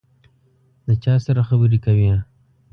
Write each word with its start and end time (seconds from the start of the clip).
د 0.87 0.89
چا 1.03 1.13
سره 1.25 1.41
خبري 1.49 1.79
کوې؟ 1.85 2.09